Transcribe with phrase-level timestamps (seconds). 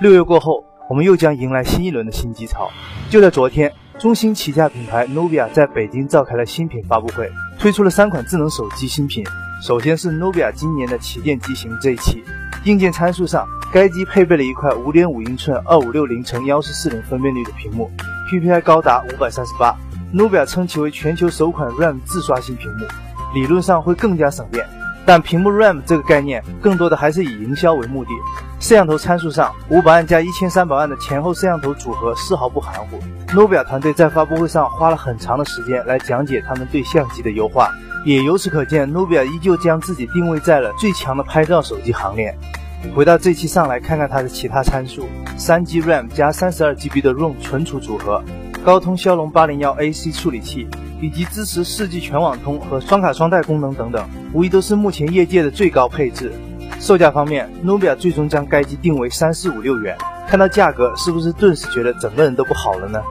[0.00, 2.70] 六月过后，我们又将迎来新一轮的新机潮。
[3.10, 7.28] 就在昨天，中兴旗下品牌 Novia 在北京召开了新品发布会，
[7.58, 9.24] 推出了三款智能手机新品。
[9.60, 12.22] 首先是 Novia 今年的旗舰机型 Z7，
[12.64, 17.90] 硬件参数上，该机配备了一块5.5英寸2560乘1440分辨率的屏幕
[18.30, 19.74] ，PPI 高达538。
[20.14, 22.86] Novia 称其为全球首款 RAM 自刷新屏幕，
[23.34, 24.64] 理论上会更加省电。
[25.08, 28.10] 但屏幕 RAM 这个概念，更多的还是以营销为目的。
[28.60, 33.00] 摄像头参数上，五百万加一千三百万的前后摄像头组合丝毫不含糊。
[33.28, 37.72] Novia 团队在发布会上花了很长的时间来讲解他们对相机的优化，
[38.04, 42.36] 也由此可见，Novia 依旧将自己定位在了最强的拍照手机行列。
[42.94, 48.22] 回到这期上来看看它的其他参数：三 G RAM 加三十二 GB 的 ROM 存储组合，
[48.62, 50.68] 高通骁龙八零幺 AC 处理器。
[51.00, 56.32] 以及支持 4G 全网通和双卡双待功能等等，无疑都是目前业界的最高配置。
[56.80, 59.96] 售价方面，Novia 最终将该机定为三四五六元。
[60.28, 63.02] 看到价格，是不是顿时觉得整个人都不好了呢？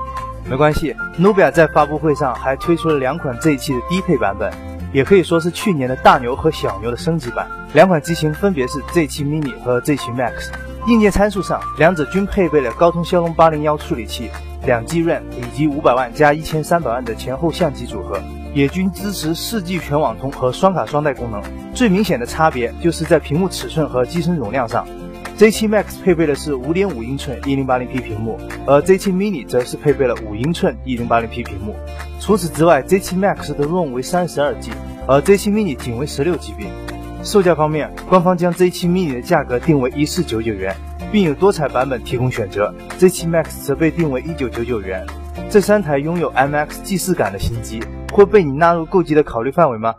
[0.49, 4.51] 没关系，Novia 在发布会上还推出了两款 Z7 的低配版本，
[4.93, 7.47] 也可以说是去年的大牛和小牛的升级版。
[7.73, 10.49] 两款机型分别是 Z7 Mini 和 Z7 Max。
[10.87, 14.29] 硬件参数上，两者均配备了高通骁龙八零幺处理器。
[14.65, 18.21] 两 G RAM 以及五百万加一千三百万的前后相机组合，
[18.53, 21.41] 也均支持四 G 全网通和双卡双待功能。
[21.73, 24.87] 最明显的差别就是在屏幕尺寸和机身容量上
[25.37, 31.75] ，Z7 Max 配备的是五点五英寸一零八零 P 屏幕，而 Z7 Mini 则是配备了五英寸一零八零 P 屏幕。
[32.19, 34.71] 除此之外，Z7 Max 的 ROM 为三十二 G，
[35.07, 36.67] 而 Z7 Mini 仅为十六 GB。
[37.23, 40.75] 售价方面，官方将 Z7 Mini 的价格定为一四九九元。
[41.11, 45.05] 并有多彩版本提供选择，Z7 Max 则被定为一九九九元。
[45.49, 49.93] 这三台拥有 MX 既视感的新机会被你纳入购机的考虑范围吗？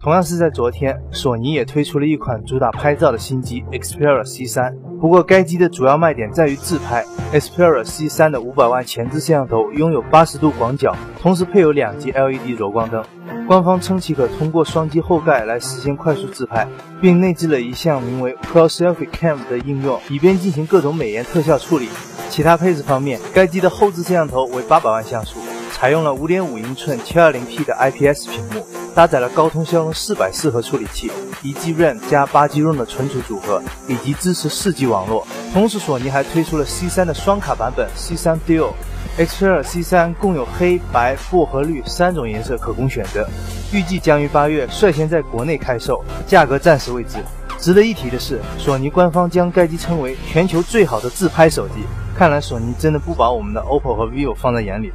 [0.00, 4.72] 同样是在昨天，索尼也推出了一款主打拍照的新机 Xperia C3。
[5.00, 7.04] 不过该机的主要卖点在于自拍。
[7.32, 13.04] Xperia C3 的五百万前置摄像头拥有八十度广角，同时配有两级 LED 柔光灯。
[13.48, 16.68] 官方称其可通过双击后盖来实现快速自拍，
[17.00, 21.88] 并内置了一项名为 Pro Selfie Cam 的应用，以便进行各种美颜特效处理。
[22.30, 25.40] 其他配置方面，该机的后置摄像头为八百万像素，
[25.72, 28.64] 采用了五点五英寸七二零 P 的 IPS 屏幕，
[28.98, 31.08] 搭载了高通骁龙四百四核处理器，
[31.40, 35.24] 一 G RAM 加八 G ROM 的存储组合，以及支持四 G 网络。
[35.52, 38.72] 同时，索尼还推出了 C3 的双卡版本 C3 Duo。
[39.16, 43.24] Xperia C3 共有黑白、薄荷绿三种颜色可供选择，
[43.72, 47.18] 预计将于八月率先在国内开售，价格暂时未知。
[47.60, 51.84] 值得一提的是，索尼官方将该机称为全球最好的自拍手机，
[52.16, 54.92] 看来索尼真的不把我们的 OPPO 和 vivo 放在眼里。